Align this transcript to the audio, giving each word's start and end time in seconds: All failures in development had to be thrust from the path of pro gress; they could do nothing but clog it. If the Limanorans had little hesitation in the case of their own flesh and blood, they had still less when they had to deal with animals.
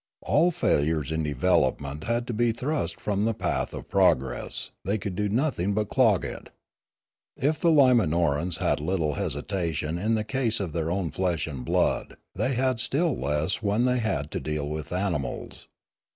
All 0.23 0.49
failures 0.49 1.11
in 1.11 1.21
development 1.21 2.05
had 2.05 2.25
to 2.25 2.33
be 2.33 2.51
thrust 2.53 2.99
from 2.99 3.23
the 3.25 3.35
path 3.35 3.71
of 3.71 3.87
pro 3.87 4.15
gress; 4.15 4.71
they 4.83 4.97
could 4.97 5.15
do 5.15 5.29
nothing 5.29 5.73
but 5.75 5.89
clog 5.89 6.25
it. 6.25 6.49
If 7.37 7.59
the 7.59 7.69
Limanorans 7.69 8.57
had 8.57 8.79
little 8.79 9.13
hesitation 9.13 9.99
in 9.99 10.15
the 10.15 10.23
case 10.23 10.59
of 10.59 10.73
their 10.73 10.89
own 10.89 11.11
flesh 11.11 11.45
and 11.45 11.63
blood, 11.63 12.15
they 12.33 12.55
had 12.55 12.79
still 12.79 13.15
less 13.15 13.61
when 13.61 13.85
they 13.85 13.99
had 13.99 14.31
to 14.31 14.39
deal 14.39 14.67
with 14.67 14.91
animals. 14.91 15.67